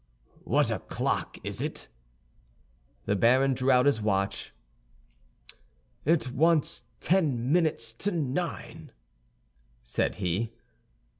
[0.45, 1.87] "What o'clock is it?"
[3.05, 4.51] The baron drew out his watch.
[6.05, 8.93] "It wants ten minutes to nine,"
[9.83, 10.53] said he.